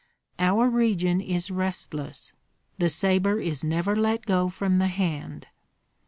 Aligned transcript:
Our 0.39 0.67
region 0.67 1.21
is 1.21 1.51
restless, 1.51 2.33
the 2.79 2.89
sabre 2.89 3.39
is 3.39 3.63
never 3.63 3.95
let 3.95 4.25
go 4.25 4.49
from 4.49 4.79
the 4.79 4.87
hand. 4.87 5.45